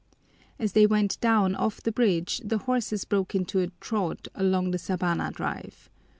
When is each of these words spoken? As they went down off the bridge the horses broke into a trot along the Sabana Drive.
As 0.57 0.71
they 0.71 0.87
went 0.87 1.19
down 1.21 1.53
off 1.53 1.79
the 1.83 1.91
bridge 1.91 2.41
the 2.43 2.57
horses 2.57 3.05
broke 3.05 3.35
into 3.35 3.59
a 3.59 3.67
trot 3.79 4.27
along 4.33 4.71
the 4.71 4.79
Sabana 4.79 5.29
Drive. 5.31 5.91